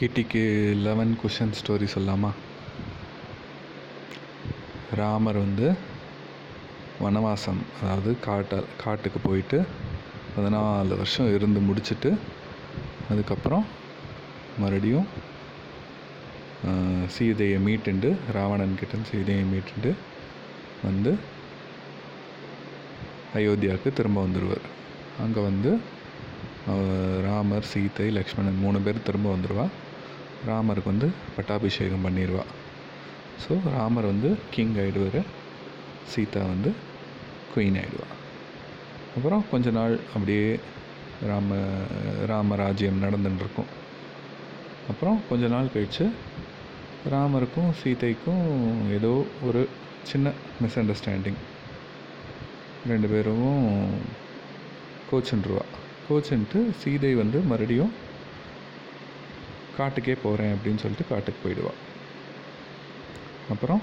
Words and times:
கிட்டிக்கு 0.00 0.74
eleven 0.82 1.18
question 1.20 1.54
story 1.58 1.86
சொல்லாமா? 1.94 2.30
ராமர் 4.96 5.36
வந்து 5.36 5.74
வனவாசம் 7.00 7.58
அதாவது 7.80 8.20
காட்டை 8.20 8.58
காட்டுக்கு 8.84 9.18
போயிட்டு 9.18 9.58
பதினாலு 10.36 10.88
வருஷம் 10.88 11.34
இருந்து 11.34 11.60
முடிச்சுட்டு 11.60 12.16
அதுக்கப்புறம் 13.10 13.64
மறுபடியும் 14.58 15.08
சீதையை 17.06 17.58
மீட்டுண்டு 17.58 18.16
ராவணன் 18.32 18.78
கிட்ட 18.78 19.02
சீதையை 19.10 19.44
மீட்டுண்டு 19.44 19.92
வந்து 20.84 21.18
அயோத்தியாவுக்கு 23.34 23.92
திரும்ப 23.92 24.26
வந்துடுவார் 24.26 24.66
அங்கே 25.22 25.40
வந்து 25.40 25.78
ராமர் 27.22 27.62
சீதை 27.62 28.10
லக்ஷ்மணன் 28.10 28.58
மூணு 28.58 28.80
பேர் 28.80 29.02
திரும்ப 29.02 29.36
வந்துடுவா 29.36 29.66
ராமருக்கு 30.46 30.84
வந்து 30.84 31.08
பட்டாபிஷேகம் 31.36 32.04
பண்ணிடுவா 32.04 32.44
ஸோ 33.42 33.54
ராமர் 33.70 34.06
வந்து 34.06 34.36
கிங் 34.50 34.76
ஆகிடுவார் 34.76 35.20
சீதா 36.08 36.42
வந்து 36.46 36.70
குயின் 37.54 37.78
ஆகிடுவா 37.78 38.08
அப்புறம் 39.16 39.44
கொஞ்ச 39.50 39.70
நாள் 39.70 39.98
அப்படியே 40.14 40.60
ராம 41.26 41.54
ராமராஜ்யம் 42.26 43.02
நடந்துட்டுருக்கும் 43.02 43.70
அப்புறம் 44.88 45.18
கொஞ்ச 45.28 45.48
நாள் 45.48 45.72
கழித்து 45.72 46.04
ராமருக்கும் 47.10 47.70
சீதைக்கும் 47.82 48.44
ஏதோ 48.90 49.12
ஒரு 49.42 49.68
சின்ன 50.02 50.32
மிஸ் 50.60 50.78
அண்டர்ஸ்டாண்டிங் 50.78 51.40
ரெண்டு 52.88 53.08
பேரும் 53.08 53.46
கோச்சுன்ருவா 55.10 55.64
கோச்சுன்ட்டு 56.08 56.70
சீதை 56.78 57.14
வந்து 57.14 57.40
மறுபடியும் 57.40 57.92
காட்டுக்கே 59.78 60.16
போகிறேன் 60.24 60.54
அப்படின்னு 60.54 60.82
சொல்லிட்டு 60.82 61.10
காட்டுக்கு 61.12 61.40
போயிடுவாள் 61.44 61.80
அப்புறம் 63.54 63.82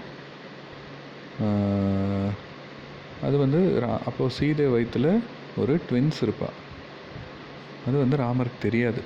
அது 3.27 3.35
வந்து 3.43 3.59
ரா 3.83 3.91
அப்போது 4.09 4.35
சீதை 4.37 4.65
வயிற்றில் 4.73 5.11
ஒரு 5.61 5.73
ட்வின்ஸ் 5.87 6.19
இருப்பாள் 6.25 6.57
அது 7.87 7.95
வந்து 8.01 8.17
ராமருக்கு 8.23 8.59
தெரியாது. 8.65 9.01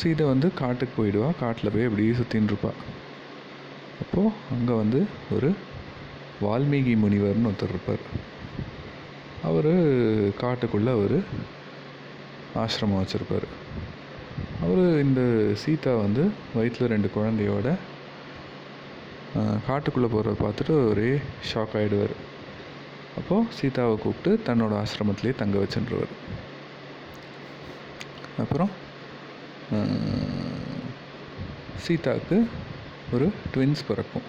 சீதை 0.00 0.24
வந்து 0.30 0.48
காட்டுக்கு 0.60 0.94
போயிடுவா 0.98 1.28
காட்டில் 1.42 1.72
போய் 1.74 1.88
அப்படியே 1.88 2.12
சுற்றின்னு 2.18 2.50
இருப்பாள் 2.52 2.80
அப்போது 4.02 4.34
அங்கே 4.56 4.74
வந்து 4.82 5.00
ஒரு 5.36 5.48
வால்மீகி 6.44 6.94
முனிவர்னு 7.04 7.48
ஒருத்தர் 7.50 7.74
இருப்பார். 7.74 8.04
அவர் 9.48 9.72
காட்டுக்குள்ளே 10.42 10.92
ஒரு 11.04 11.18
ஆசிரமம் 12.62 13.00
வச்சுருப்பார். 13.02 13.48
அவர் 14.64 14.82
இந்த 15.04 15.20
சீதா 15.62 15.92
வந்து 16.04 16.22
வயிற்றில் 16.56 16.90
ரெண்டு 16.92 17.08
குழந்தையோட 17.14 17.68
காட்டுக்குள்ளே 19.68 20.08
போகிறத 20.12 20.34
பார்த்துட்டு 20.42 20.74
ஒரே 20.90 21.10
ஷாக் 21.50 21.74
ஆகிடுவார் 21.80 22.14
அப்போது 23.18 23.54
சீதாவை 23.58 23.94
கூப்பிட்டு 24.02 24.30
தன்னோட 24.48 24.72
ஆசிரமத்திலே 24.82 25.32
தங்க 25.40 25.56
வச்சுருவார். 25.62 26.12
அப்புறம் 28.42 28.70
சீதாவுக்கு 31.86 32.38
ஒரு 33.14 33.26
ட்வின்ஸ் 33.54 33.86
பிறக்கும். 33.88 34.26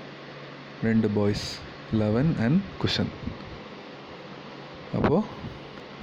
ரெண்டு 0.87 1.07
பாய்ஸ் 1.17 1.45
லெவன் 2.01 2.31
அண்ட் 2.45 2.61
குஷன் 2.81 3.11
அப்போது 4.97 5.27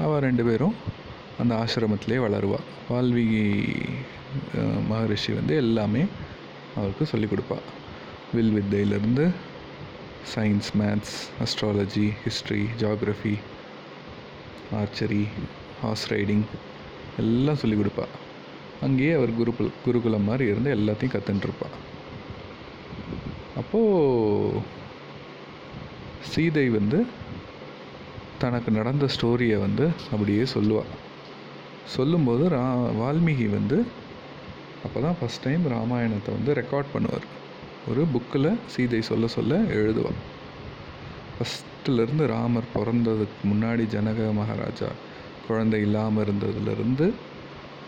அவள் 0.04 0.24
ரெண்டு 0.26 0.42
பேரும் 0.48 0.76
அந்த 1.42 1.52
ஆசிரமத்திலே 1.62 2.18
வளருவாள் 2.24 2.66
வால்மீகி 2.90 3.42
மகரிஷி 4.88 5.32
வந்து 5.32 5.54
எல்லாமே 5.62 6.02
அவருக்கு 6.76 7.04
சொல்லிக் 7.12 7.32
கொடுப்பா. 7.32 7.58
வில் 8.34 8.54
வித்தையிலேருந்து 8.56 9.24
science 10.32 10.70
maths 10.80 11.16
astrology 11.44 12.06
history 12.24 12.62
geography 12.82 13.34
archery 14.80 15.22
horse 15.82 16.06
riding 16.12 16.44
எல்லாம் 17.22 17.60
சொல்லிக் 17.62 17.80
கொடுப்பா. 17.80 18.06
அங்கேயே 18.86 19.12
அவர் 19.18 19.30
குருகுல் 19.38 19.70
குருகுலம் 19.84 20.28
மாதிரி 20.30 20.44
இருந்து 20.50 20.70
எல்லாத்தையும் 20.78 21.14
கற்றுன்ட்ருப்பா 21.14 21.68
அப்போது 23.60 24.60
சீதை 26.32 26.66
வந்து 26.68 26.98
தனக்கு 28.42 28.70
நடந்த 28.70 29.04
ஸ்டோரியை 29.14 29.56
வந்து 29.60 29.84
அப்படியே 30.12 30.42
சொல்லுவாள் 30.54 30.92
சொல்லும்போது 31.94 32.44
ரா 32.48 32.62
வால்மீகி 33.00 33.46
வந்து 33.50 33.76
அப்போ 34.84 34.98
தான் 35.06 35.16
ஃபஸ்ட் 35.20 35.44
டைம் 35.46 35.64
ராமாயணத்தை 35.74 36.32
வந்து 36.38 36.52
ரெக்கார்ட் 36.60 36.92
பண்ணுவார். 36.94 37.26
ஒரு 37.90 38.02
புக்கில் 38.14 38.50
சீதை 38.72 39.00
சொல்ல 39.10 39.26
சொல்ல 39.36 39.56
எழுதுவார் 39.78 40.20
ஃபஸ்ட்டுலேருந்து 41.36 42.24
ராமர் 42.34 42.72
பிறந்ததுக்கு 42.76 43.42
முன்னாடி 43.50 43.84
ஜனக 43.94 44.28
மகாராஜா 44.38 44.88
குழந்தை 45.48 45.78
இல்லாமல் 45.86 46.22
இருந்ததுலேருந்து 46.24 47.06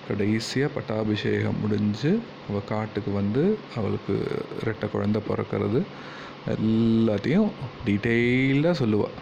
கடைசியாக 0.08 0.74
பட்டாபிஷேகம் 0.76 1.58
முடிஞ்சு 1.62 2.10
அவள் 2.48 2.68
காட்டுக்கு 2.70 3.10
வந்து 3.20 3.42
அவளுக்கு 3.78 4.14
ரெட்டை 4.68 4.86
குழந்தை 4.94 5.20
பிறக்கிறது. 5.28 5.80
எல்லாத்தையும் 6.54 7.50
டீட்டெயிலாக 7.86 8.74
சொல்லுவாள் 8.82 9.16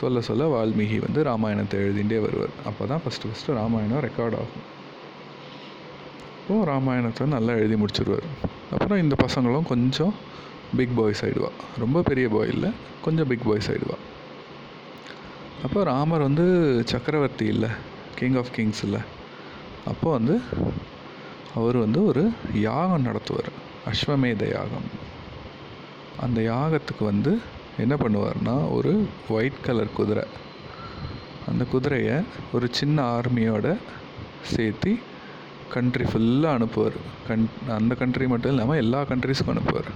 சொல்ல 0.00 0.20
சொல்ல 0.28 0.44
வால்மீகி 0.54 0.98
வந்து 1.06 1.20
ராமாயணத்தை 1.30 1.78
எழுதிகிட்டே 1.84 2.18
வருவார். 2.26 2.54
அப்போ 2.68 2.86
தான் 2.92 3.02
ஃபஸ்ட்டு 3.04 3.30
ஃபஸ்ட்டு 3.30 3.56
ராமாயணம் 3.60 4.04
ரெக்கார்ட் 4.06 4.36
ஆகும். 4.42 4.66
அப்போது 6.50 6.70
ராமாயணத்தை 6.70 7.24
நல்லா 7.26 7.52
எழுதி 7.52 7.76
முடிச்சிருவார். 7.82 8.24
அப்புறம் 8.70 9.00
இந்த 9.02 9.14
பசங்களும் 9.24 9.66
கொஞ்சம் 9.66 10.14
பிக் 10.76 10.94
பாய்ஸ் 10.96 11.20
ஆகிடுவா 11.24 11.50
ரொம்ப 11.78 12.02
பெரிய 12.02 12.28
பாய் 12.28 12.48
இல்லை 12.48 12.70
கொஞ்சம் 13.04 13.26
பிக் 13.26 13.44
பாய்ஸ் 13.44 13.68
ஆகிடுவா 13.70 13.96
அப்போ 15.64 15.82
ராமர் 15.82 16.20
வந்து 16.20 16.46
சக்கரவர்த்தி 16.84 17.46
இல்லை 17.46 17.68
கிங் 18.14 18.36
ஆஃப் 18.36 18.50
கிங்ஸ் 18.52 18.82
இல்லை. 18.84 19.00
அப்போ 19.86 20.10
வந்து 20.10 20.40
அவர் 21.54 21.76
வந்து 21.76 22.06
ஒரு 22.06 22.24
யாகம் 22.54 23.06
நடத்துவார். 23.06 23.52
அஸ்வமேத 23.90 24.48
யாகம். 24.52 24.88
அந்த 26.20 26.40
யாகத்துக்கு 26.40 27.06
வந்து 27.12 27.34
என்ன 27.78 27.94
பண்ணுவார்னா 27.94 28.56
ஒரு 28.70 28.94
ஒயிட் 29.28 29.62
கலர் 29.62 29.96
குதிரை. 29.96 30.26
அந்த 31.48 31.64
குதிரையை 31.64 32.18
ஒரு 32.52 32.68
சின்ன 32.80 33.20
ஆர்மியோட 33.20 33.76
சேர்த்து 34.42 34.98
கண்ட்ரி 35.76 36.04
ஃபுல்லாக 36.10 36.56
அனுப்புவார். 36.58 36.96
கண் 37.28 37.46
அந்த 37.78 37.94
கண்ட்ரி 38.02 38.26
மட்டும் 38.32 38.52
இல்லாமல் 38.54 38.80
எல்லா 38.84 39.00
கண்ட்ரிஸுக்கும் 39.10 39.54
அனுப்புவார். 39.54 39.90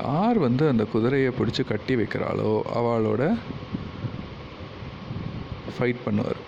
யார் 0.00 0.38
வந்து 0.46 0.64
அந்த 0.72 0.84
குதிரையை 0.94 1.30
பிடிச்சி 1.38 1.62
கட்டி 1.72 1.94
வைக்கிறாளோ 2.00 2.50
அவளோட 2.78 3.22
ஃபைட் 5.76 6.04
பண்ணுவார். 6.06 6.40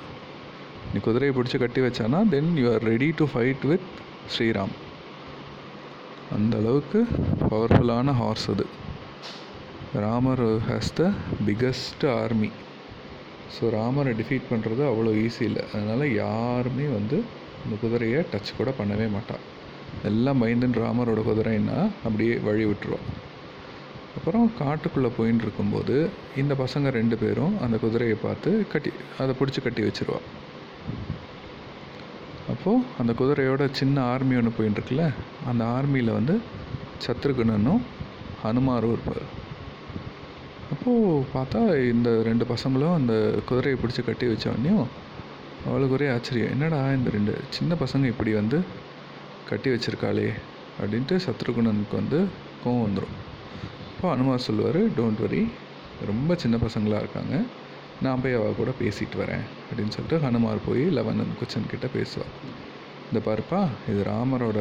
நீ 0.93 1.00
குதிரையை 1.09 1.32
பிடிச்சி 1.37 1.59
கட்டி 1.62 1.81
வச்சானா 1.87 2.21
then 2.34 2.53
you 2.60 2.66
are 2.75 2.87
ready 2.93 3.09
to 3.19 3.26
fight 3.32 3.65
with 3.72 3.88
Sriram 4.34 4.75
அந்த 6.37 6.54
அளவுக்கு 6.62 7.00
பவர்ஃபுல்லான 7.50 8.12
ஹார்ஸ் 8.21 8.48
அது. 8.54 8.66
Ramar 10.04 10.44
has 10.69 10.92
the 10.98 11.04
biggest 11.47 12.04
army 12.19 12.50
so 13.54 13.71
ராமரை 13.78 14.12
டிஃபீட் 14.19 14.50
பண்ணுறது 14.50 14.82
அவ்வளோ 14.91 15.12
ஈஸி 15.25 15.42
இல்லை. 15.48 15.62
அதனால் 15.72 16.04
யாருமே 16.22 16.87
வந்து 16.98 17.19
அந்த 17.65 17.76
குதிரையை 17.81 18.21
டச் 18.32 18.56
கூட 18.59 18.71
பண்ணவே 18.78 19.06
மாட்டான் 19.16 19.44
எல்லாம் 20.04 20.43
பயந்துன்னு 20.43 20.82
ராமரோட 20.84 21.22
குதிரைன்னா 21.31 21.78
அப்படியே 22.04 22.37
வழி 22.37 22.65
விட்டுருவான் 22.65 23.09
அப்புறம் 24.19 24.47
காட்டுக்குள்ளே 24.60 25.10
போயின்னு 25.19 25.44
இருக்கும்போது 25.47 25.97
இந்த 26.37 26.54
பசங்க 26.54 26.88
ரெண்டு 26.98 27.16
பேரும் 27.16 27.54
அந்த 27.65 27.76
குதிரையை 27.76 28.16
பார்த்து 28.22 28.66
கட்டி 28.72 28.91
அதை 29.19 29.34
பிடிச்சி 29.41 29.60
கட்டி 29.62 29.82
வச்சிருவா. 29.82 30.21
அப்போது 32.53 32.87
அந்த 32.98 33.12
குதிரையோட 33.19 33.65
சின்ன 33.71 33.97
ஆர்மி 34.03 34.36
ஒன்று 34.36 34.57
போயின்னு 34.59 34.78
இருக்குல்ல 34.78 35.04
அந்த 35.51 35.65
ஆர்மியில் 35.77 36.16
வந்து 36.18 36.34
சத்ருகுணனும் 37.07 37.83
ஹனுமாரும் 38.42 38.95
இருப்பார். 38.95 39.24
அப்போது 40.72 41.24
பார்த்தா 41.34 41.60
இந்த 41.92 42.10
ரெண்டு 42.28 42.45
பசங்களும் 42.45 42.95
அந்த 42.95 43.15
குதிரையை 43.48 43.77
பிடிச்சி 43.80 44.04
கட்டி 44.04 44.27
வச்சவொடனையும் 44.27 44.89
அவளுக்கு 45.68 45.97
ஒரே 45.97 46.07
ஆச்சரியம். 46.15 46.53
என்னடா 46.54 46.78
இந்த 46.98 47.09
ரெண்டு 47.16 47.33
சின்ன 47.57 47.77
பசங்க 47.83 48.04
இப்படி 48.12 48.33
வந்து 48.41 48.59
கட்டி 49.51 49.68
வச்சிருக்காளே 49.74 50.28
அப்படின்ட்டு 50.80 51.16
சத்ருகுணனுக்கு 51.27 51.97
வந்து 52.03 52.18
கோவம் 52.62 52.84
வந்துடும் 52.86 53.16
அப்போ 53.95 54.09
அனுமார் 54.15 54.47
சொல்லுவார் 54.48 54.80
டோன்ட் 54.98 55.21
வரி 55.24 55.42
ரொம்ப 56.10 56.34
சின்ன 56.42 56.57
பசங்களாக 56.66 57.03
இருக்காங்க. 57.04 57.34
நான் 58.04 58.21
போய் 58.22 58.36
அவள் 58.39 58.59
கூட 58.60 58.71
பேசிட்டு 58.80 59.16
வரேன் 59.22 59.45
அப்படின்னு 59.66 59.95
சொல்லிட்டு 59.97 60.18
ஹனுமார் 60.24 60.66
போய் 60.68 60.84
லவன் 60.98 61.21
குச்சன் 61.41 61.71
கிட்டே 61.72 61.89
பேசுவாள் 61.97 62.33
இந்த 63.09 63.21
பாருப்பா 63.27 63.60
இது 63.91 64.01
ராமரோட 64.10 64.59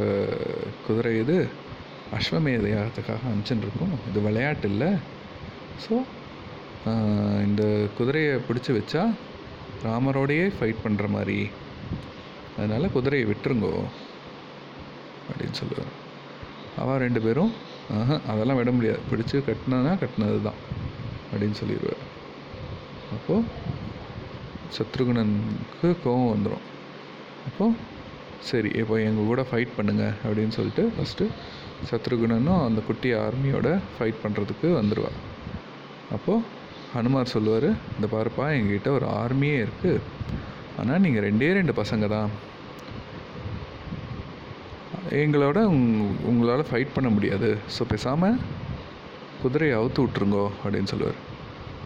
குதிரை 0.86 1.14
இது. 1.24 1.38
அஸ்வமேத 2.18 2.68
யாகத்துக்காக 2.74 3.34
இது 4.10 4.20
விளையாட்டு 4.28 4.68
இல்லை. 4.74 4.92
ஸோ 5.84 5.94
இந்த 7.48 7.64
குதிரையை 7.98 8.34
பிடிச்சி 8.48 8.72
வச்சா 8.78 9.04
ராமரோடையே 9.88 10.46
ஃபைட் 10.58 10.84
பண்ணுற 10.86 11.08
மாதிரி. 11.16 11.40
அதனால் 12.58 12.94
குதிரையை 12.96 13.26
விட்டுருங்கோ 13.30 13.74
அப்படின்னு 15.28 15.60
சொல்லுவார். 15.62 15.92
அவள் 16.82 17.04
ரெண்டு 17.06 17.20
பேரும் 17.26 17.52
ஆஹா 17.98 18.16
அதெல்லாம் 18.32 18.60
விட 18.60 18.72
முடியாது. 18.78 19.02
பிடிச்சி 19.12 19.36
கட்டினதுனா 19.50 19.94
கட்டினது 20.02 20.40
தான் 20.48 20.60
அப்படின்னு 21.32 21.60
சொல்லிடுவார் 21.62 22.04
அப்போது 23.16 23.46
சத்ருகுணனுக்கு 24.76 25.88
கோபம் 26.04 26.34
வந்துடும் 26.34 26.66
அப்போது 27.48 27.78
சரி 28.50 28.70
இப்போ 28.82 28.96
எங்கள் 29.08 29.30
கூட 29.30 29.42
ஃபைட் 29.50 29.74
பண்ணுங்கள் 29.78 30.14
அப்படின்னு 30.26 30.54
சொல்லிட்டு 30.58 30.84
ஃபஸ்ட்டு 30.96 31.26
சத்ருகுணனும் 31.90 32.62
அந்த 32.68 32.80
குட்டி 32.88 33.10
ஆர்மியோட 33.24 33.68
ஃபைட் 33.96 34.22
பண்ணுறதுக்கு 34.24 34.68
வந்துடுவா 34.80 35.12
அப்போது 36.16 36.46
ஹனுமார் 36.94 37.34
சொல்லுவார் 37.34 37.68
இந்த 37.96 38.08
பாருப்பா 38.14 38.46
எங்கிட்ட 38.58 38.90
ஒரு 38.98 39.06
ஆர்மியே 39.22 39.58
இருக்குது 39.66 40.04
ஆனால் 40.80 41.02
நீங்கள் 41.04 41.26
ரெண்டே 41.28 41.50
ரெண்டு 41.58 41.74
பசங்க 41.80 42.06
தான். 42.14 42.30
எங்களோட 45.24 45.60
உங் 45.74 45.86
உங்களால் 46.30 46.70
ஃபைட் 46.70 46.96
பண்ண 46.96 47.10
முடியாது. 47.16 47.50
ஸோ 47.76 47.86
பேசாமல் 47.92 48.40
குதிரையை 49.42 49.76
அவுத்து 49.80 50.04
விட்ருங்கோ 50.06 50.46
அப்படின்னு 50.62 50.92
சொல்லுவார். 50.94 51.20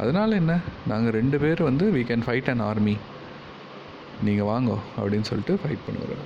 அதனால் 0.01 0.39
என்ன? 0.41 0.53
நாங்கள் 0.91 1.15
ரெண்டு 1.19 1.38
பேர் 1.44 1.61
வந்து 1.69 1.85
we 1.95 2.01
can 2.09 2.25
fight 2.27 2.50
and 2.53 2.65
army 2.69 2.95
நீங்கள் 4.27 4.50
வாங்கோ 4.51 4.77
அப்படின்னு 4.97 5.29
சொல்லிட்டு 5.29 5.55
ஃபைட் 5.61 5.85
பண்ணுவார். 5.88 6.25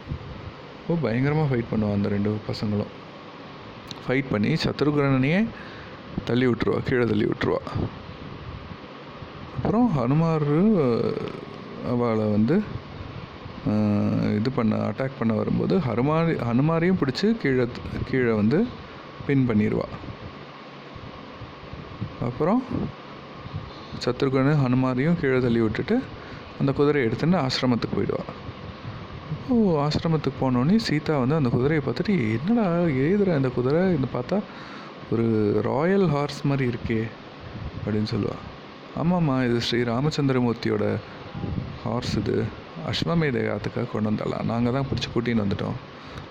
ஓ 0.87 0.97
பயங்கரமாக 1.05 1.49
ஃபைட் 1.51 1.71
பண்ணுவோம் 1.71 1.95
அந்த 1.97 2.09
ரெண்டு 2.15 2.31
பசங்களும். 2.49 2.91
ஃபைட் 4.05 4.29
பண்ணி 4.33 4.51
சத்ருகுணனையே 4.65 5.39
தள்ளி 6.27 6.45
விட்ருவா 6.51 6.77
கீழே 6.89 7.05
தள்ளி 7.13 7.25
விட்ருவா 7.31 7.61
அப்புறம் 9.67 9.89
ஹனுமார் 9.95 10.43
அவளை 11.91 12.25
வந்து 12.33 12.55
இது 14.37 14.49
பண்ண 14.55 14.75
அட்டாக் 14.89 15.17
பண்ண 15.19 15.33
வரும்போது 15.33 15.73
ஹனுமாரி 15.87 16.33
ஹனுமாரையும் 16.49 16.99
பிடிச்சி 17.01 17.27
கீழே 17.41 17.65
கீழே 18.09 18.31
வந்து 18.31 18.59
பின் 19.27 19.43
பண்ணிடுவா 19.49 19.87
அப்புறம் 22.27 22.61
சத்ருகனு 24.05 24.55
ஹனுமாரையும் 24.63 25.19
கீழே 25.21 25.41
தள்ளி 25.47 25.63
விட்டுட்டு 25.65 25.97
அந்த 26.59 26.73
குதிரையை 26.79 27.09
எடுத்துன்னு 27.09 27.43
ஆசிரமத்துக்கு 27.45 27.97
போயிடுவா. 27.99 28.25
அப்போது 29.33 29.77
ஆசிரமத்துக்கு 29.85 30.41
போனோடனே 30.43 30.79
சீதா 30.89 31.17
வந்து 31.23 31.39
அந்த 31.41 31.51
குதிரையை 31.55 31.83
பார்த்துட்டு 31.85 32.15
என்னடா 32.37 32.67
எழுதுற 33.05 33.35
இந்த 33.41 33.51
குதிரை? 33.57 33.81
இந்த 33.97 34.09
பார்த்தா 34.13 34.39
ஒரு 35.11 35.27
ராயல் 35.71 36.07
ஹார்ஸ் 36.15 36.43
மாதிரி 36.51 36.71
இருக்கே 36.73 37.01
அப்படின்னு 37.85 38.11
சொல்லுவாள் 38.15 38.43
ஆமாம்மா 38.99 39.35
இது 39.47 39.57
ஸ்ரீ 39.67 39.79
ராமச்சந்திரமூர்த்தியோட 39.91 40.85
ஹார்ஸ் 41.83 42.13
இது. 42.21 42.35
அஸ்வமேத 42.91 43.37
யாத்துக்காக 43.47 43.89
கொண்டு 43.91 44.09
வந்தாலாம் 44.09 44.47
நாங்கள் 44.51 44.75
தான் 44.75 44.87
பிடிச்சி 44.89 45.09
கூட்டின்னு 45.13 45.43
வந்துட்டோம். 45.45 45.77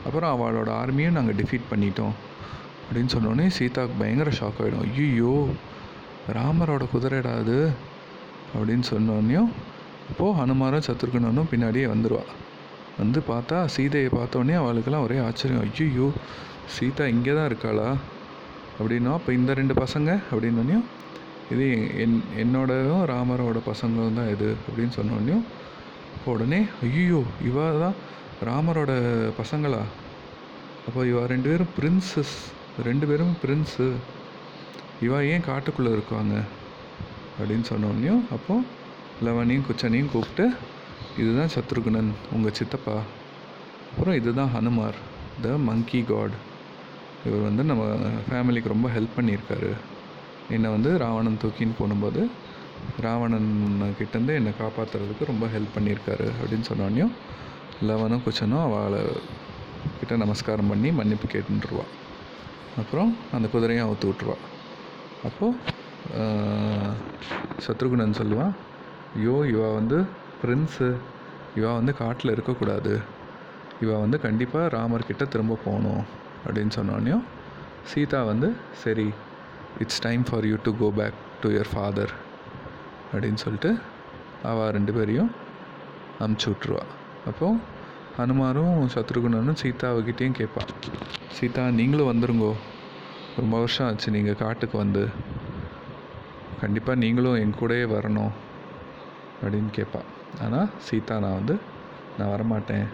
அப்புறம் 0.06 0.30
அவளோட 0.34 0.70
ஆர்மியும் 0.80 1.16
நாங்கள் 1.18 1.38
டிஃபீட் 1.40 1.70
பண்ணிட்டோம். 1.72 2.14
அப்படின்னு 2.86 3.12
சொன்னோடனே 3.14 3.46
சீதாவுக்கு 3.58 4.00
பயங்கர 4.02 4.30
ஷாக் 4.38 4.60
ஆகிடும் 4.62 4.84
ஐயோ 4.88 5.34
ராமரோட 6.36 6.84
குதிரைடா 6.94 7.32
அது 7.42 7.58
அப்படின்னு 8.56 8.86
சொன்னோடனையும் 8.92 9.48
அப்போது 10.10 10.36
ஹனுமாரும் 10.38 10.86
சத்ருகனனும் 10.88 11.50
பின்னாடியே 11.52 11.86
வந்துடுவா 11.92 12.24
வந்து 13.00 13.20
பார்த்தா 13.30 13.56
சீதையை 13.74 14.10
பார்த்தோன்னே 14.18 14.54
அவளுக்கெல்லாம் 14.60 15.06
ஒரே 15.06 15.16
ஆச்சரியம். 15.28 15.64
ஐயோ 15.86 16.06
சீதா 16.74 17.04
இங்கே 17.14 17.32
தான் 17.38 17.48
இருக்காளா? 17.50 17.88
அப்படின்னா 18.78 19.10
அப்போ 19.18 19.30
இந்த 19.38 19.50
ரெண்டு 19.60 19.74
பசங்க? 19.82 20.10
அப்படின்னோடனையும் 20.30 20.86
இது 21.54 21.66
என் 22.02 22.16
என்னோடதும் 22.42 23.04
ராமரோட 23.12 23.58
பசங்களும் 23.70 24.18
தான் 24.18 24.32
இது 24.34 24.48
அப்படின்னு 24.68 24.96
சொன்னோடனையும் 24.98 25.44
உடனே 26.32 26.60
ஐயோ 26.86 27.20
இவா 27.48 27.66
தான் 27.82 27.96
ராமரோட 28.48 28.92
பசங்களா? 29.40 29.82
அப்போ 30.88 31.00
இவா 31.10 31.22
ரெண்டு 31.32 31.48
பேரும் 31.50 31.72
பிரின்சஸ் 31.76 32.34
ரெண்டு 32.88 33.06
பேரும் 33.10 33.34
பிரின்ஸு 33.42 33.86
இவா 35.06 35.18
ஏன் 35.32 35.46
காட்டுக்குள்ளே 35.50 35.92
இருக்காங்க? 35.96 36.34
அப்படின்னு 37.38 37.66
சொன்னோடனையும் 37.72 38.22
அப்போது 38.36 38.66
லவனையும் 39.26 39.66
குச்சனையும் 39.68 40.12
கூப்பிட்டு 40.12 40.46
இதுதான் 41.20 41.52
சத்ருகுணன் 41.54 42.10
உங்கள் 42.34 42.56
சித்தப்பா. 42.58 42.96
அப்புறம் 43.90 44.18
இதுதான் 44.20 44.54
ஹனுமார் 44.56 44.98
த 45.44 45.58
மங்கி 45.68 46.00
காட் 46.10 46.36
இவர் 47.26 47.46
வந்து 47.48 47.62
நம்ம 47.70 47.84
ஃபேமிலிக்கு 48.28 48.74
ரொம்ப 48.74 48.88
ஹெல்ப் 48.96 49.16
பண்ணியிருக்காரு. 49.18 49.70
என்னை 50.50 50.70
வந்து 50.70 50.98
ராவணன் 50.98 51.38
தூக்கின்னு 51.42 51.78
போகும்போது 51.78 52.28
ராவணன் 53.00 53.50
கிட்டேருந்து 53.98 54.34
என்னை 54.34 54.52
காப்பாற்றுறதுக்கு 54.58 55.24
ரொம்ப 55.24 55.46
ஹெல்ப் 55.46 55.74
பண்ணியிருக்காரு 55.74 56.26
அப்படின்னு 56.40 56.68
சொன்னோடனையும் 56.68 57.14
லவனும் 57.82 58.24
குச்சனும் 58.26 58.62
அவளை 58.62 59.00
கிட்ட 60.00 60.16
நமஸ்காரம் 60.16 60.66
பண்ணி 60.66 60.92
மன்னிப்பு 60.92 61.26
கேட்டுருவா 61.28 61.84
அப்புறம் 62.76 63.16
அந்த 63.32 63.48
குதிரையும் 63.52 63.86
அவுத்து 63.86 64.06
விட்ருவா 64.06 64.36
அப்போது 65.24 65.74
சத்ருகுணன் 67.66 68.18
சொல்லுவான் 68.18 68.52
ஐயோ 69.16 69.36
இவா 69.52 69.74
வந்து 69.74 70.04
பிரின்ஸு 70.42 70.96
இவா 71.56 71.74
வந்து 71.74 71.94
காட்டில் 71.94 72.30
இருக்கக்கூடாது. 72.30 73.00
இவா 73.80 74.00
வந்து 74.00 74.20
கண்டிப்பாக 74.20 74.76
ராமர்கிட்ட 74.76 75.28
திரும்ப 75.28 75.58
போகணும். 75.64 76.04
அப்படின்னு 76.46 76.72
சொன்னோடனையும் 76.76 77.24
சீதா 77.84 78.22
வந்து 78.22 78.56
சரி 78.72 79.06
it's 79.80 80.02
time 80.02 80.22
for 80.28 80.46
you 80.50 80.56
to 80.66 80.70
go 80.80 80.88
back 80.98 81.18
to 81.40 81.48
your 81.54 81.70
father 81.72 82.12
அப்படின்னு 83.12 83.40
சொல்லிட்டு 83.44 83.70
அவள் 84.42 84.72
ரெண்டு 84.76 84.92
பேரையும் 84.92 85.30
அமுச்சு 86.24 86.48
விட்ருவா 86.52 86.84
அப்போது 87.30 87.60
ஹனுமாரும் 88.18 88.76
சத்ருகுணனும் 88.94 89.60
சீதாவுக்கிட்டேயும் 89.62 90.38
கேட்பான் 90.38 90.70
சீதா 91.38 91.64
நீங்களும் 91.78 92.10
வந்துருங்கோ. 92.10 92.52
ரொம்ப 93.36 93.54
வருஷம் 93.58 93.86
ஆச்சு 93.86 94.14
நீங்கள் 94.16 94.38
காட்டுக்கு 94.42 94.76
வந்து. 94.78 95.02
கண்டிப்பாக 96.60 97.00
நீங்களும் 97.02 97.38
என் 97.40 97.56
கூடயே 97.60 97.86
வரணும் 97.94 98.32
அப்படின்னு 99.42 99.70
கேட்பாள் 99.78 100.06
ஆனால் 100.44 100.68
சீதா 100.86 101.16
நான் 101.24 101.36
வந்து 101.40 101.54
நான் 102.18 102.32
வரமாட்டேன் 102.34 102.86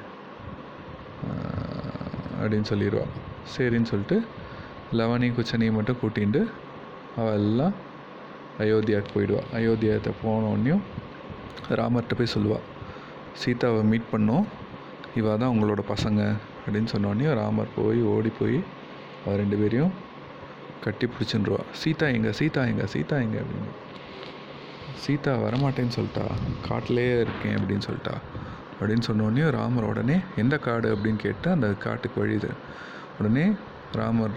அப்படின்னு 2.40 2.69
சொல்லிடுவாள் 2.73 3.12
சரின்னு 3.55 3.90
சொல்லிட்டு 3.93 4.19
லவனி 5.00 5.28
குச்சனையும் 5.37 5.78
மட்டும் 5.78 6.00
கூட்டிகிட்டு 6.02 6.43
அவள் 7.17 7.35
எல்லாம் 7.35 7.75
அயோத்தியாவுக்கு 8.59 9.14
போயிடுவாள் 9.14 9.50
அயோத்தியாத்தை 9.53 10.12
போனோடனையும் 10.23 10.82
ராமர்கிட்ட 11.70 12.14
போய் 12.14 12.35
சொல்லுவாள் 12.35 12.67
சீதாவை 13.32 13.82
மீட் 13.82 14.12
பண்ணோம் 14.12 14.47
இவள் 15.14 15.38
தான் 15.38 15.53
உங்களோட 15.55 15.82
பசங்க 15.88 16.20
அப்படின்னு 16.67 16.93
சொன்னோடனே 16.93 17.32
ராமர் 17.35 17.75
போய் 17.75 18.00
ஓடி 18.03 18.31
போய் 18.38 18.59
அவள் 19.25 19.37
ரெண்டு 19.37 19.57
பேரையும் 19.57 19.92
கட்டி 20.81 21.07
பிடிச்சிருவா 21.07 21.61
சீதா 21.73 22.07
எங்க 22.09 22.31
சீதா 22.33 22.62
எங்க 22.66 22.85
சீதா 22.87 23.16
எங்க 23.16 23.37
அப்படின்னு 23.38 23.73
சீதா 25.00 25.33
வரமாட்டேன்னு 25.37 25.97
சொல்லிட்டா 25.97 26.25
காட்டிலே 26.69 27.21
இருக்கேன் 27.21 27.57
அப்படின்னு 27.59 27.87
சொல்லிட்டா 27.87 28.14
அப்படின்னு 28.81 29.04
சொன்னோடனே 29.07 29.45
ராமர் 29.50 29.85
உடனே 29.85 30.16
எந்த 30.37 30.59
காடு 30.59 30.88
அப்படின்னு 30.97 31.16
கேட்டு 31.16 31.50
அந்த 31.50 31.69
காட்டுக்கு 31.78 32.25
வழியுது 32.25 32.50
உடனே 33.19 33.45
ராமர் 33.92 34.35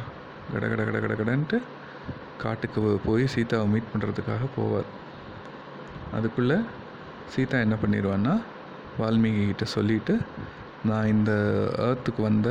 கட 0.53 0.65
கட 0.67 0.83
கட 0.83 0.99
கட 0.99 1.13
கடன்ட்டு 1.13 1.57
காட்டுக்கு 2.43 2.81
போய் 3.05 3.23
சீதாவை 3.33 3.65
மீட் 3.73 3.91
பண்ணுறதுக்காக 3.93 4.47
போவார். 4.57 4.89
அதுக்குள்ளே 6.17 6.57
சீதா 7.33 7.59
என்ன 7.65 7.75
பண்ணிடுவான்னா 7.83 8.33
வால்மீகி 8.99 9.43
கிட்ட 9.51 9.65
சொல்லிட்டு 9.75 10.13
நான் 10.89 11.11
இந்த 11.15 11.31
ஏர்த்துக்கு 11.87 12.21
வந்த 12.29 12.49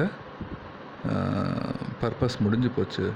பர்பஸ் 2.03 2.37
முடிஞ்சு 2.45 2.71
போச்சு. 2.77 3.07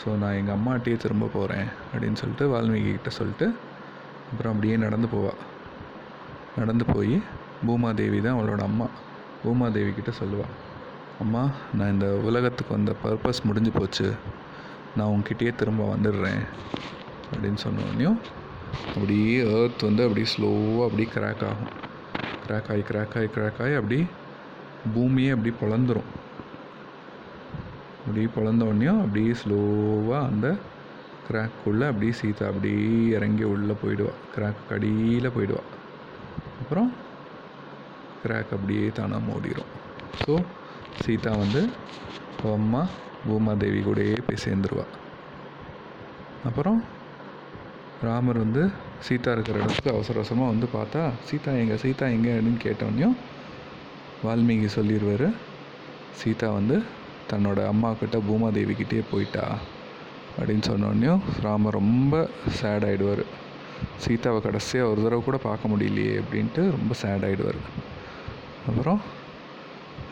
ஸோ 0.00 0.08
நான் 0.22 0.36
எங்கள் 0.40 0.56
அம்மாட்டையே 0.56 0.96
திரும்ப 1.04 1.30
போகிறேன் 1.36 1.68
அப்படின்னு 1.90 2.20
சொல்லிட்டு 2.20 2.44
வால்மீகி 2.52 2.90
கிட்ட 2.96 3.10
சொல்லிட்டு 3.18 3.46
அப்புறம் 4.30 4.52
அப்படியே 4.52 4.76
நடந்து 4.84 5.08
போவாள் 5.14 5.40
நடந்து 6.60 6.84
போய் 6.94 7.16
பூமாதேவி 7.66 8.18
தான் 8.26 8.36
அவளோட 8.36 8.62
அம்மா. 8.70 8.86
பூமாதேவி 9.42 9.92
கிட்ட 9.98 10.12
சொல்லுவாள் 10.20 10.54
அம்மா 11.22 11.42
நான் 11.78 11.92
இந்த 11.94 12.06
உலகத்துக்கு 12.28 12.76
வந்த 12.76 12.92
பர்பஸ் 13.02 13.40
முடிஞ்சு 13.48 13.72
போச்சு. 13.78 14.06
நான் 14.96 15.12
உங்ககிட்டயே 15.12 15.54
திரும்ப 15.54 15.82
வந்துடுறேன் 15.92 16.42
அப்படின்னு 17.32 17.60
சொன்னோடனையும் 17.64 18.18
அப்படியே 18.94 19.36
ஏர்த் 19.52 19.84
வந்து 19.84 20.02
அப்படியே 20.04 20.26
ஸ்லோவாக 20.32 20.86
அப்படியே 20.86 21.08
கிராக் 21.14 21.44
ஆகும். 21.44 21.70
கிராக் 22.44 22.68
ஆகி 22.70 22.82
கிராக் 22.90 23.14
ஆகி 23.16 23.28
கிராக் 23.36 23.60
ஆகி 23.62 23.74
அப்படி 23.74 23.98
பூமியே 24.94 25.30
அப்படி 25.30 25.52
பொழந்துரும். 25.60 26.10
அப்படியே 27.98 28.28
பொழந்த 28.36 28.62
அப்படியே 28.98 29.32
ஸ்லோவாக 29.42 30.26
அந்த 30.26 30.46
கிராக்குள்ளே 31.28 31.86
அப்படியே 31.86 32.12
சீதா 32.12 32.46
அப்படியே 32.46 33.08
இறங்கி 33.08 33.44
உள்ளே 33.44 33.74
போயிடுவாள் 33.82 34.20
கிராக் 34.34 34.66
கடியில் 34.68 35.34
போயிடுவாள் 35.36 35.70
அப்புறம் 36.62 36.90
கிராக் 38.24 38.52
அப்படியே 38.52 38.86
தானாக 38.88 39.26
மூடிடும் 39.28 39.70
ஸோ 40.22 40.34
சீதா 41.04 41.32
வந்து 41.36 41.62
அம்மா 42.52 42.82
பூமாதேவி 43.26 43.80
கூடயே 43.82 44.18
போய் 44.20 44.44
சேர்ந்துருவா. 44.44 44.84
அப்புறம் 46.44 46.78
ராமர் 48.02 48.38
வந்து 48.38 48.62
சீதா 49.00 49.32
இருக்கிற 49.32 49.58
இடத்துக்கு 49.58 49.90
அவசர 49.90 50.18
அவசரமாக 50.18 50.50
வந்து 50.50 50.68
பார்த்தா 50.72 51.02
சீதா 51.28 51.52
எங்கே 51.52 51.76
சீதா 51.76 52.06
எங்கே? 52.06 52.32
அப்படின்னு 52.32 52.62
கேட்டோடனையும் 52.62 53.16
வால்மீகி 54.24 54.68
சொல்லிடுவார் 54.76 55.28
சீதா 56.18 56.50
வந்து 56.52 56.76
தன்னோட 57.30 57.66
அம்மா 57.66 57.92
கிட்ட 57.92 58.18
பூமாதேவி 58.18 58.74
கிட்டே 58.74 59.02
போயிட்டா 59.10 59.44
அப்படின்னு 60.38 60.64
சொன்னோடனையும் 60.68 61.22
ராமர் 61.42 61.72
ரொம்ப 61.72 62.14
சேட் 62.58 62.84
ஆகிடுவார் 62.84 63.24
சீதாவை 63.98 64.40
கடைசியாக 64.40 64.90
ஒரு 64.90 65.02
தடவை 65.02 65.22
கூட 65.22 65.36
பார்க்க 65.36 65.68
முடியலையே 65.68 66.14
அப்படின்ட்டு 66.18 66.70
ரொம்ப 66.70 66.94
சேட் 66.94 67.24
ஆகிடுவார் 67.24 67.60
அப்புறம் 68.66 69.00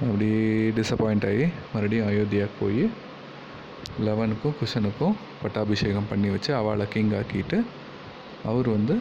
அப்படியே 0.00 0.42
டிசப்பாயிண்ட் 0.76 1.26
ஆகி 1.30 1.46
மறுபடியும் 1.72 2.08
அயோத்தியாவுக்கு 2.10 2.58
போய் 2.60 2.82
லெவனுக்கும் 4.06 4.54
குஷனுக்கும் 4.60 5.16
பட்டாபிஷேகம் 5.42 6.08
பண்ணி 6.10 6.28
வச்சு 6.28 6.54
அவளை 6.54 6.86
கிங் 6.88 7.10
ஆக்கிட்டு 7.10 7.58
அவர் 8.44 8.68
வந்து 8.68 8.94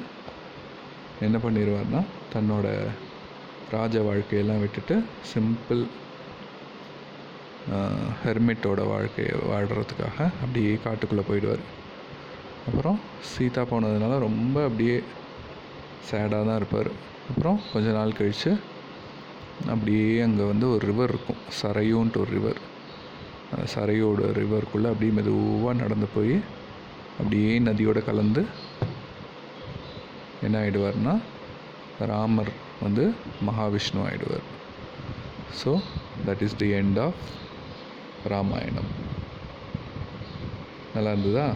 என்ன 1.20 1.38
பண்ணிடுவார்னா 1.44 2.01
தன்னோட 2.34 2.68
ராஜ 3.72 3.96
வாழ்க்கையெல்லாம் 4.00 4.60
விட்டுட்டு 4.60 4.96
சிம்பிள் 5.32 5.84
ஹெர்மிட்டோட 8.24 8.82
வாழ்க்கையை 8.88 9.34
வாழ்கிறதுக்காக 9.51 10.18
அப்படியே 10.41 10.72
காட்டுக்குள்ளே 10.86 11.24
போயிடுவார். 11.29 11.63
அப்புறம் 12.70 13.00
சீதா 13.32 13.62
போனதுனால 13.62 14.18
ரொம்ப 14.20 14.63
அப்படியே 14.63 14.98
சேடாக 16.10 16.46
தான் 16.48 16.56
இருப்பார். 16.56 16.91
அப்புறம் 17.29 17.60
கொஞ்ச 17.74 17.88
நாள் 17.91 18.18
கழித்து 18.20 18.51
அப்படியே 19.68 20.22
அங்கே 20.22 20.44
வந்து 20.44 20.72
ஒரு 20.72 20.88
ரிவர் 20.88 21.10
இருக்கும். 21.10 21.42
சரையோன்ட்டு 21.62 22.22
ஒரு 22.24 22.32
ரிவர் 22.32 22.60
அந்த 23.51 23.66
சரையோட 23.75 24.32
ரிவருக்குள்ளே 24.39 24.89
அப்படியே 24.92 25.12
மெதுவாக 25.12 25.74
நடந்து 25.74 26.08
போய் 26.16 26.36
அப்படியே 27.20 27.60
நதியோட 27.60 28.04
கலந்து 28.06 28.46
என்ன 30.42 30.58
ஆகிடுவார்னா 30.60 31.20
ராமர் 32.12 32.51
வந்து 32.84 33.13
Mahavishnu 33.48 34.01
ஆகிடுவார் 34.06 34.46
so 35.63 35.72
that 36.28 36.42
is 36.42 36.56
the 36.56 36.70
end 36.74 37.00
of 37.06 37.22
Ramayanam 38.28 38.92
நல்லா 40.96 41.12
இருந்ததா? 41.12 41.48